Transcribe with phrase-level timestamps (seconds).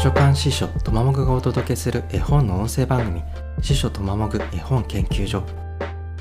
[0.00, 3.22] 図書館司書とまもぐがお届けする絵本の音声番組
[3.60, 5.42] 司書とまもぐ絵本研究所。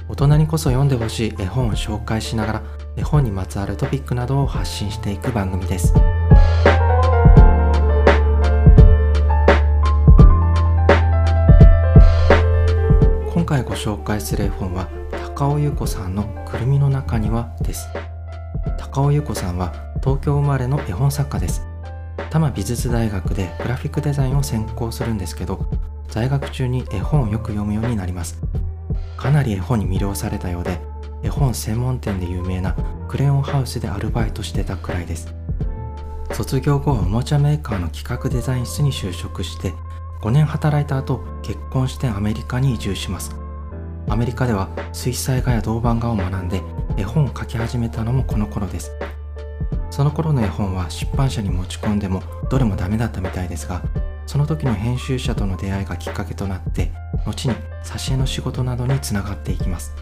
[0.10, 2.62] 大人にこそ読んでほしい絵本を紹介しながら
[2.98, 5.94] 絵本にまつわるトピックなどを発信していく番組です。
[13.34, 14.90] 今回ご紹介する絵本は
[15.38, 17.88] 高尾優子さんのくるみの中にはです。
[18.78, 19.72] 高尾優子さんは
[20.04, 21.69] 東京生まれの絵本作家です。
[22.30, 25.66] 多摩美術大学でグラフィックデザインを専攻するんですけど
[26.10, 28.42] 在学中に絵本をよく読むようになります。
[29.18, 30.80] かなり絵本に魅了されたようで
[31.24, 32.76] 絵本専門店で有名な
[33.08, 35.34] クレヨンハウスでアルバイトしてたくらいです。
[36.32, 39.74] 卒業後はおもちゃメーカーの企画デザイン室に就職して
[40.22, 43.36] 5年働いた後結婚してアメリカに移住します。
[44.08, 46.62] アメリカでは水彩画や銅版画を学んで
[46.98, 48.92] 絵本を描き始めたのもこの頃です。
[50.00, 53.82] その頃の絵本は出版社に持ち込んでもどれもダメだったみたいですが
[54.26, 56.94] その時の編集者との出会いがきっかけとなって
[57.26, 59.94] 後に挿絵の仕事などにつながっていきます。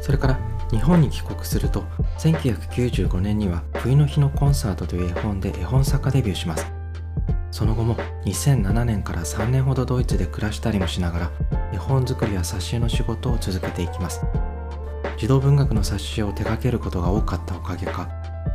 [0.00, 1.84] それから日本に帰国すると
[2.16, 6.72] 1995年には「冬の日のコンサート」という絵本で絵本作家デビューします。
[7.50, 11.30] その後も2007年から3年ほどドイツで暮らしたりもしながら
[11.74, 14.24] 絵本作りや挿絵の仕事を続けていきます。
[15.18, 18.08] 児童文学の挿絵を手掛けることが多かったおかげか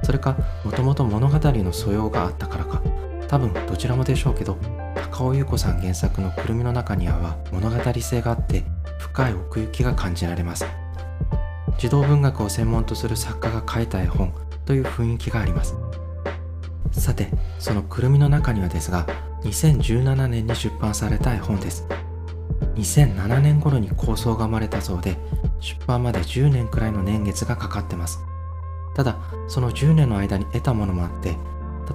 [0.03, 2.81] それかもともと物語の素養があったからか。
[3.27, 4.57] 多分どちらもでしょうけど
[5.11, 8.63] 高尾優子さん原作の「くるみの中には」は物語性があって
[8.99, 10.65] 深い奥行きが感じられます。
[11.77, 14.31] 児童文学を専門とする作家が書いた絵本
[14.65, 15.75] という雰囲気があります。
[16.91, 19.05] さてそのくるみの中にはですが
[19.43, 21.87] 2017年に出版された絵本です。
[22.75, 25.17] 2007年頃に構想が生まれたそうで
[25.59, 28.19] 出版まで10年くらいの年月がかかってます。
[28.95, 29.17] ただ
[29.47, 31.37] その10年の間に得たものもあって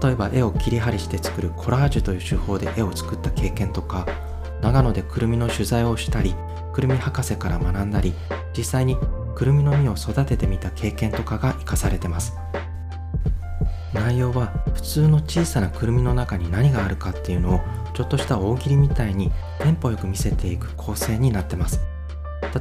[0.00, 4.06] 例えば絵を切り貼りして作るコラージュという手法で絵を作った経験とか
[4.62, 6.34] 長野でくるみの取材をしたり
[6.72, 8.14] くるみ博士から学んだり
[8.56, 8.96] 実際に
[9.34, 12.36] くるみの実を育ててみた経験とかが生かされてます。
[13.94, 17.60] 内容は普通の小さなくるみの中に何があるかっていうのを
[17.94, 21.80] ちょっとした大喜利みたいにテンポよく見せていく構成になってます。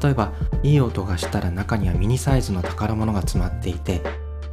[0.01, 0.33] 例えば
[0.63, 4.01] いい音がしたら中にはミニサイズの宝物が詰まっていて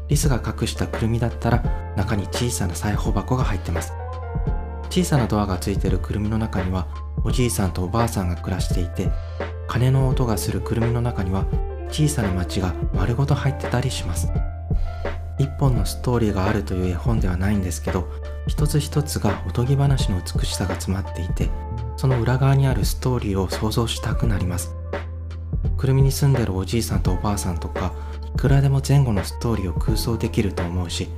[0.09, 3.93] リスが隠したくるみだったら中に小さな裁縫箱が入ってます。
[4.91, 6.87] 小さなドアがついてるくるみの中には
[7.25, 9.11] おじいさんとおばあさんが暮らしていて
[9.67, 11.45] 鐘の音がするくるみの中には
[11.89, 14.31] 小さな町が丸ごと入ってたりします。
[15.39, 18.09] 一本のストーリーがあるという絵本ではないんですけど
[18.47, 21.51] 一つ一つがおとぎ話の美しさが詰まっていて
[21.97, 24.76] その裏側にあるストーリーを想像したくなります。
[25.77, 27.93] くるみに住んでるおじいさんとおばあさんとか
[28.35, 31.09] いくらでも前後のストーリーを空想できると思うし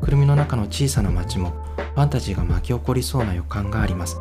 [0.00, 4.20] くるみの中の小さな町もファンタジーが巻き起こりそうな予感があります。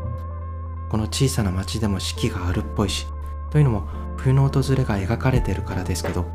[0.90, 3.08] この小さな町でも四季があるっぽいし
[3.50, 3.88] というのも
[4.18, 6.26] 冬の訪れが描かれてるからですけど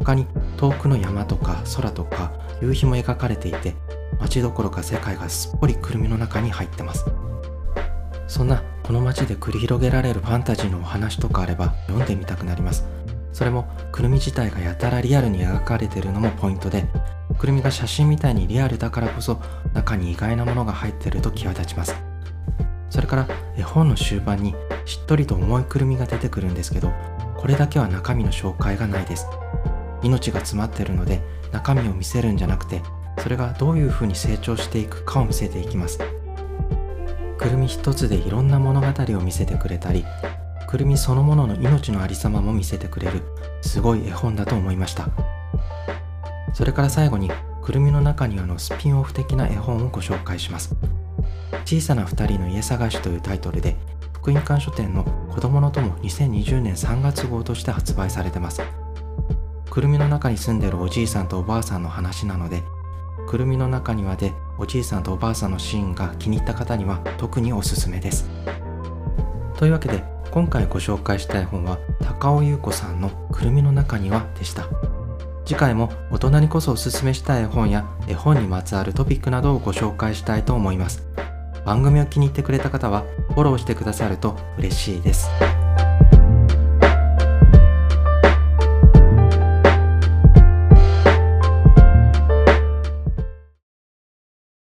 [0.00, 3.76] 他に遠くの山とか空とか夕日も描かれていて
[4.18, 7.04] 街どころか世界がすっぽりくるみの中に入ってます。
[8.26, 12.97] そんなこの街で繰り広げられるファンタジーのお話とかあれば読んでみたくなります。
[13.38, 16.86] それもくるみ自体がやたらリアルに描かれてるのもポイントで
[17.38, 19.40] くるみが写真みたいにリアルだからこそ
[19.74, 21.94] 中に意外なものが入ってると際立ちます。
[22.90, 24.56] それから絵本の終盤に
[24.86, 26.90] しっとりと重いくるみが出てくるんですけど
[27.36, 29.28] これだけは中身の紹介がないです。
[30.02, 31.22] 命が詰まってるので
[31.52, 32.82] 中身を見せるんじゃなくて
[33.22, 36.00] それがどういう風に成長していくかを見せていきます。
[37.38, 40.04] くるみ一つでいろんな物語を見せてくれたり
[40.68, 43.22] くるみそのものの命のありさまも見せてくれる
[43.62, 45.08] すごい絵本だと思いました。
[46.52, 47.30] それから最後に
[47.62, 50.76] くるみの中にはのスピンオフ的な絵本をご紹介します。
[51.64, 53.76] 小さな二人の家探しというタイトルで
[54.12, 58.60] 福音館書店の子供の友2020年3月号として発売されてます。
[59.70, 62.62] くるみの中に住んでるおじいさんとおばあさんの話なので
[63.26, 68.28] くるみの中にはでおじいさんとおばあさんのシーンが気に入った方には特におすすめです。
[69.56, 74.66] というわけで今回ご紹介したい本は高尾優子さんの「くるみの中には」でした
[75.44, 81.06] 次回も大人にこそおすすめしたい絵本や絵本にまつわるトピックなどをご紹介したいと思います
[81.64, 85.28] 番組を気に入ってくれた方はフォローしてくださると嬉しいです。